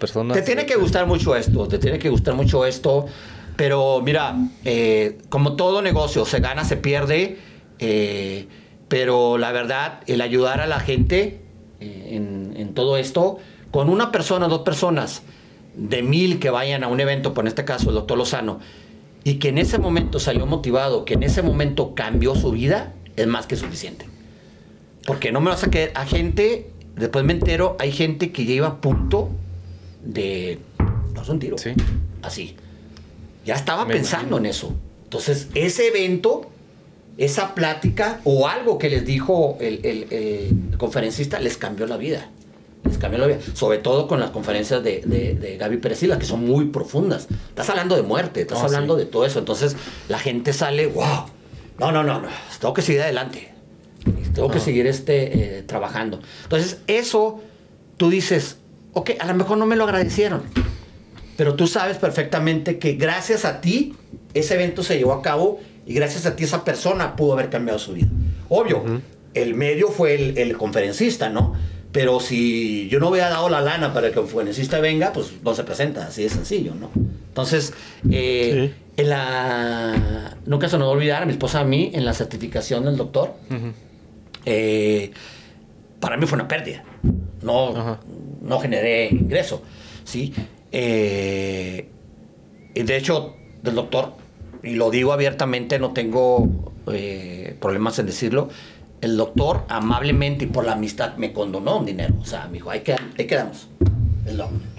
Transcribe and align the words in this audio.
personas. 0.00 0.36
Te 0.36 0.42
tiene 0.42 0.66
que 0.66 0.74
gustar 0.74 1.06
mucho 1.06 1.36
esto, 1.36 1.68
te 1.68 1.78
tiene 1.78 2.00
que 2.00 2.10
gustar 2.10 2.34
mucho 2.34 2.66
esto. 2.66 3.06
Pero 3.56 4.00
mira, 4.02 4.34
eh, 4.64 5.18
como 5.28 5.54
todo 5.54 5.82
negocio, 5.82 6.24
se 6.24 6.40
gana, 6.40 6.64
se 6.64 6.76
pierde. 6.76 7.38
eh, 7.78 8.48
pero 8.88 9.38
la 9.38 9.52
verdad, 9.52 10.00
el 10.08 10.20
ayudar 10.20 10.60
a 10.60 10.66
la 10.66 10.80
gente 10.80 11.40
eh, 11.78 12.08
en, 12.16 12.54
en 12.56 12.74
todo 12.74 12.96
esto, 12.96 13.38
con 13.70 13.88
una 13.88 14.10
persona, 14.10 14.48
dos 14.48 14.62
personas, 14.62 15.22
de 15.76 16.02
mil 16.02 16.40
que 16.40 16.50
vayan 16.50 16.82
a 16.82 16.88
un 16.88 16.98
evento, 16.98 17.32
por 17.32 17.44
en 17.44 17.48
este 17.48 17.64
caso 17.64 17.90
el 17.90 17.94
doctor 17.94 18.18
Lozano, 18.18 18.58
y 19.22 19.34
que 19.34 19.50
en 19.50 19.58
ese 19.58 19.78
momento 19.78 20.18
salió 20.18 20.44
motivado, 20.44 21.04
que 21.04 21.14
en 21.14 21.22
ese 21.22 21.40
momento 21.40 21.94
cambió 21.94 22.34
su 22.34 22.50
vida, 22.50 22.94
es 23.14 23.28
más 23.28 23.46
que 23.46 23.54
suficiente. 23.54 24.06
Porque 25.06 25.30
no 25.30 25.40
me 25.40 25.50
vas 25.50 25.62
a 25.62 25.70
quedar 25.70 25.92
a 25.94 26.04
gente, 26.04 26.72
después 26.96 27.24
me 27.24 27.34
entero, 27.34 27.76
hay 27.78 27.92
gente 27.92 28.32
que 28.32 28.44
lleva 28.44 28.80
punto 28.80 29.30
de 30.12 30.58
darse 31.14 31.32
un 31.32 31.38
tiro. 31.38 31.58
Sí. 31.58 31.70
Así. 32.22 32.56
Ya 33.44 33.54
estaba 33.54 33.84
Me 33.84 33.94
pensando 33.94 34.36
imagino. 34.36 34.38
en 34.38 34.46
eso. 34.46 34.74
Entonces, 35.04 35.48
ese 35.54 35.88
evento, 35.88 36.50
esa 37.18 37.54
plática 37.54 38.20
o 38.24 38.46
algo 38.48 38.78
que 38.78 38.88
les 38.90 39.04
dijo 39.04 39.56
el, 39.60 39.80
el- 39.84 40.12
el 40.12 40.78
conferencista 40.78 41.40
les 41.40 41.56
cambió 41.56 41.86
la 41.86 41.96
vida. 41.96 42.28
Les 42.84 42.96
cambió 42.98 43.18
la 43.18 43.26
vida. 43.26 43.38
Sobre 43.54 43.78
todo 43.78 44.06
con 44.08 44.20
las 44.20 44.30
conferencias 44.30 44.82
de, 44.82 45.02
de, 45.04 45.34
de 45.34 45.56
Gaby 45.56 45.78
Pérez 45.78 45.98
Silva, 45.98 46.18
que 46.18 46.26
son 46.26 46.44
muy 46.46 46.66
profundas. 46.66 47.28
Estás 47.48 47.68
hablando 47.70 47.96
de 47.96 48.02
muerte, 48.02 48.40
estás 48.42 48.58
No, 48.60 48.64
hablando 48.66 48.94
sí. 48.96 49.00
de 49.04 49.06
todo 49.06 49.24
eso. 49.26 49.38
Entonces, 49.38 49.76
la 50.08 50.18
gente 50.18 50.52
sale, 50.52 50.86
wow. 50.86 51.26
No, 51.78 51.92
no, 51.92 52.02
no, 52.04 52.20
no. 52.20 52.28
Tengo 52.60 52.74
que 52.74 52.82
seguir 52.82 53.02
adelante. 53.02 53.48
Tengo 54.34 54.48
que 54.48 54.56
Ajá. 54.58 54.64
seguir 54.64 54.86
este, 54.86 55.58
eh, 55.58 55.62
trabajando. 55.62 56.20
Entonces, 56.44 56.78
eso, 56.86 57.40
tú 57.96 58.08
dices, 58.10 58.56
ok, 58.92 59.10
a 59.18 59.26
lo 59.26 59.34
mejor 59.34 59.58
no 59.58 59.66
me 59.66 59.76
lo 59.76 59.84
agradecieron. 59.84 60.42
Pero 61.36 61.54
tú 61.54 61.66
sabes 61.66 61.96
perfectamente 61.96 62.78
que 62.78 62.94
gracias 62.94 63.44
a 63.44 63.60
ti 63.60 63.94
ese 64.34 64.54
evento 64.54 64.82
se 64.82 64.98
llevó 64.98 65.12
a 65.12 65.22
cabo 65.22 65.60
y 65.86 65.94
gracias 65.94 66.26
a 66.26 66.36
ti 66.36 66.44
esa 66.44 66.64
persona 66.64 67.16
pudo 67.16 67.32
haber 67.32 67.50
cambiado 67.50 67.78
su 67.78 67.94
vida. 67.94 68.08
Obvio, 68.48 68.84
el 69.34 69.54
medio 69.54 69.88
fue 69.88 70.14
el, 70.14 70.38
el 70.38 70.56
conferencista, 70.56 71.28
¿no? 71.28 71.54
Pero 71.92 72.20
si 72.20 72.88
yo 72.88 73.00
no 73.00 73.08
hubiera 73.08 73.30
dado 73.30 73.48
la 73.48 73.60
lana 73.60 73.92
para 73.92 74.12
que 74.12 74.20
el 74.20 74.26
conferencista 74.26 74.78
venga, 74.80 75.12
pues 75.12 75.32
no 75.42 75.54
se 75.54 75.64
presenta, 75.64 76.06
así 76.06 76.22
de 76.22 76.28
sencillo, 76.28 76.74
¿no? 76.74 76.90
Entonces, 77.28 77.72
eh, 78.10 78.72
en 78.96 79.08
la... 79.08 80.36
Nunca 80.46 80.68
se 80.68 80.78
nos 80.78 80.86
va 80.86 80.92
a 80.92 80.94
olvidar 80.94 81.22
a 81.22 81.26
mi 81.26 81.32
esposa 81.32 81.60
a 81.60 81.64
mí 81.64 81.90
en 81.94 82.04
la 82.04 82.12
certificación 82.12 82.84
del 82.84 82.96
doctor. 82.96 83.34
Eh, 84.44 85.10
para 85.98 86.16
mí 86.16 86.26
fue 86.26 86.36
una 86.36 86.46
pérdida. 86.46 86.84
No, 87.42 87.76
Ajá. 87.76 88.00
no 88.42 88.58
generé 88.60 89.08
ingreso. 89.08 89.62
¿sí? 90.04 90.34
Eh, 90.72 91.88
y 92.74 92.82
de 92.82 92.96
hecho, 92.96 93.34
del 93.62 93.74
doctor, 93.74 94.12
y 94.62 94.74
lo 94.74 94.90
digo 94.90 95.12
abiertamente, 95.12 95.78
no 95.78 95.92
tengo 95.92 96.48
eh, 96.92 97.56
problemas 97.60 97.98
en 97.98 98.06
decirlo, 98.06 98.48
el 99.00 99.16
doctor 99.16 99.64
amablemente 99.68 100.44
y 100.44 100.48
por 100.48 100.64
la 100.64 100.72
amistad 100.72 101.16
me 101.16 101.32
condonó 101.32 101.78
un 101.78 101.86
dinero. 101.86 102.14
O 102.20 102.24
sea, 102.24 102.46
me 102.46 102.54
dijo, 102.54 102.70
ahí, 102.70 102.82
ahí 103.18 103.26
quedamos. 103.26 103.68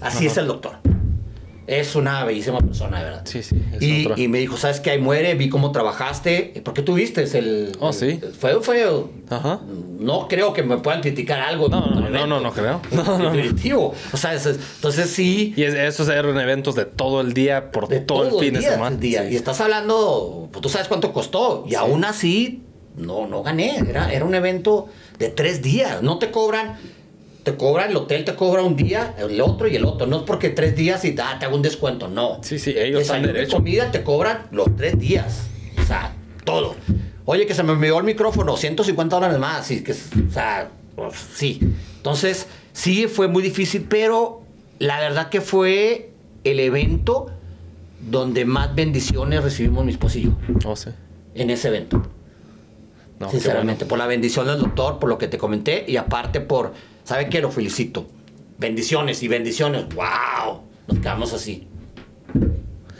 Así 0.00 0.26
es 0.26 0.36
el 0.36 0.46
doctor. 0.46 0.76
Es 1.66 1.96
una 1.96 2.24
bellísima 2.24 2.58
persona, 2.58 2.98
de 2.98 3.04
verdad. 3.04 3.22
Sí, 3.24 3.42
sí, 3.42 3.56
es 3.72 3.82
y, 3.82 4.06
y 4.16 4.28
me 4.28 4.38
dijo, 4.38 4.56
¿sabes 4.58 4.80
qué? 4.80 4.90
Ahí 4.90 4.98
muere, 5.00 5.34
vi 5.34 5.48
cómo 5.48 5.72
trabajaste. 5.72 6.60
¿Por 6.62 6.74
qué 6.74 6.82
tú 6.82 6.94
viste 6.94 7.22
el... 7.38 7.72
Oh, 7.80 7.88
el- 7.88 7.94
sí. 7.94 8.20
Fue, 8.38 8.60
fue... 8.60 8.86
Ajá. 9.30 9.60
No 9.98 10.28
creo 10.28 10.52
que 10.52 10.62
me 10.62 10.76
puedan 10.76 11.00
criticar 11.00 11.40
algo. 11.40 11.68
No, 11.70 11.86
no, 11.86 12.10
no, 12.10 12.26
no, 12.26 12.40
no 12.40 12.52
creo. 12.52 12.82
No, 12.92 13.02
no, 13.02 13.18
no. 13.18 13.30
Definitivo. 13.32 13.94
O 14.12 14.16
sea, 14.18 14.34
es- 14.34 14.44
es- 14.44 14.58
entonces 14.76 15.08
sí... 15.08 15.54
Y 15.56 15.62
es- 15.62 15.74
esos 15.74 16.08
eran 16.10 16.38
eventos 16.38 16.74
de 16.74 16.84
todo 16.84 17.22
el 17.22 17.32
día, 17.32 17.70
por 17.70 17.88
de 17.88 18.00
todo, 18.00 18.24
el 18.40 18.44
fin 18.44 18.52
de 18.54 18.60
día, 18.60 18.72
semana. 18.72 18.96
día. 18.96 19.22
Sí. 19.26 19.32
Y 19.32 19.36
estás 19.36 19.58
hablando, 19.62 20.48
pues 20.52 20.60
tú 20.62 20.68
sabes 20.68 20.86
cuánto 20.88 21.12
costó. 21.14 21.64
Y 21.66 21.70
Sí. 21.70 21.74
aún 21.76 22.04
así, 22.04 22.62
no, 22.96 23.26
no 23.26 23.42
gané. 23.42 23.78
Era, 23.88 24.12
era 24.12 24.24
un 24.26 24.34
evento 24.34 24.88
de 25.18 25.30
tres 25.30 25.62
días. 25.62 26.02
No 26.02 26.18
te 26.18 26.30
cobran, 26.30 26.76
te 27.44 27.56
cobra 27.56 27.84
el 27.84 27.94
hotel, 27.94 28.24
te 28.24 28.34
cobra 28.34 28.62
un 28.62 28.74
día, 28.74 29.14
el 29.18 29.40
otro 29.40 29.68
y 29.68 29.76
el 29.76 29.84
otro. 29.84 30.06
No 30.06 30.16
es 30.16 30.22
porque 30.22 30.48
tres 30.48 30.74
días 30.74 31.04
y 31.04 31.14
ah, 31.22 31.36
te 31.38 31.44
hago 31.44 31.54
un 31.54 31.62
descuento. 31.62 32.08
No. 32.08 32.38
Sí, 32.42 32.58
sí, 32.58 32.70
ellos 32.70 33.02
están 33.02 33.22
Desayuno 33.22 33.30
y 33.30 33.32
derecho. 33.34 33.56
comida 33.58 33.90
te 33.92 34.02
cobran 34.02 34.46
los 34.50 34.74
tres 34.76 34.98
días. 34.98 35.46
O 35.80 35.86
sea, 35.86 36.14
todo. 36.44 36.74
Oye, 37.26 37.46
que 37.46 37.54
se 37.54 37.62
me 37.62 37.72
olvidó 37.72 37.98
el 37.98 38.04
micrófono, 38.04 38.56
150 38.56 39.14
dólares 39.14 39.38
más. 39.38 39.70
Y 39.70 39.84
que, 39.84 39.92
o 39.92 40.32
sea, 40.32 40.70
pues, 40.96 41.14
sí. 41.34 41.60
Entonces, 41.98 42.46
sí 42.72 43.06
fue 43.08 43.28
muy 43.28 43.42
difícil, 43.42 43.86
pero 43.88 44.42
la 44.78 44.98
verdad 44.98 45.28
que 45.28 45.42
fue 45.42 46.10
el 46.44 46.60
evento 46.60 47.30
donde 48.00 48.46
más 48.46 48.74
bendiciones 48.74 49.42
recibimos 49.44 49.84
mi 49.84 49.92
esposo 49.92 50.18
y 50.18 50.22
yo. 50.22 50.30
Oh, 50.64 50.76
sí. 50.76 50.90
En 51.34 51.50
ese 51.50 51.68
evento. 51.68 52.02
No, 53.18 53.30
sinceramente, 53.30 53.84
por 53.84 53.98
la 53.98 54.06
bendición 54.06 54.46
del 54.46 54.58
doctor, 54.58 54.98
por 54.98 55.08
lo 55.08 55.18
que 55.18 55.28
te 55.28 55.38
comenté, 55.38 55.84
y 55.86 55.96
aparte 55.96 56.40
por, 56.40 56.72
¿sabe 57.04 57.28
qué? 57.28 57.40
Lo 57.40 57.50
felicito. 57.50 58.06
Bendiciones 58.58 59.22
y 59.22 59.28
bendiciones. 59.28 59.84
¡Wow! 59.94 60.60
Nos 60.88 60.98
quedamos 60.98 61.32
así. 61.32 61.66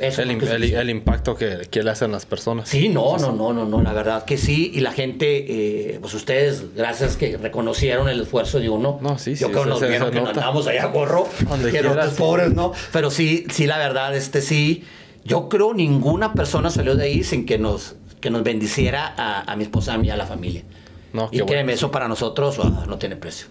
Eso 0.00 0.22
El, 0.22 0.30
el- 0.32 0.74
el 0.74 0.90
impacto 0.90 1.36
que, 1.36 1.68
que 1.70 1.82
le 1.84 1.90
hacen 1.90 2.10
las 2.10 2.26
personas. 2.26 2.68
Sí, 2.68 2.88
no, 2.88 3.16
no, 3.16 3.30
no, 3.32 3.52
no, 3.52 3.64
no, 3.64 3.80
la 3.80 3.92
verdad 3.92 4.24
que 4.24 4.36
sí. 4.36 4.72
Y 4.74 4.80
la 4.80 4.90
gente, 4.90 5.92
eh, 5.94 5.98
pues 6.00 6.12
ustedes, 6.14 6.74
gracias 6.74 7.16
que 7.16 7.36
reconocieron 7.36 8.08
el 8.08 8.20
esfuerzo 8.20 8.58
de 8.58 8.68
uno. 8.68 8.98
No, 9.00 9.18
sí, 9.18 9.36
Yo 9.36 9.46
sí, 9.46 9.52
creo 9.52 9.62
que 9.64 9.70
nos 9.70 9.80
vieron 9.80 10.10
que 10.10 10.20
nos 10.20 10.30
andamos 10.30 10.66
allá 10.66 10.82
a 10.82 10.86
gorro. 10.86 11.28
Donde 11.48 11.70
que 11.70 11.78
quiera, 11.80 12.08
sí. 12.10 12.16
pobres, 12.18 12.52
¿no? 12.52 12.72
Pero 12.92 13.10
sí, 13.12 13.46
sí, 13.52 13.66
la 13.66 13.78
verdad, 13.78 14.14
este 14.16 14.42
sí. 14.42 14.82
Yo 15.24 15.48
creo 15.48 15.72
ninguna 15.72 16.34
persona 16.34 16.70
salió 16.70 16.96
de 16.96 17.04
ahí 17.04 17.22
sin 17.22 17.46
que 17.46 17.56
nos, 17.56 17.94
que 18.20 18.30
nos 18.30 18.42
bendiciera 18.42 19.14
a, 19.16 19.50
a 19.50 19.56
mi 19.56 19.62
esposa, 19.62 19.94
a 19.94 19.98
mí, 19.98 20.10
a 20.10 20.16
la 20.16 20.26
familia. 20.26 20.64
No, 21.12 21.28
y 21.30 21.38
créeme, 21.42 21.62
bueno. 21.62 21.72
eso 21.76 21.90
para 21.92 22.08
nosotros 22.08 22.58
ah, 22.60 22.84
no 22.88 22.98
tiene 22.98 23.14
precio. 23.14 23.46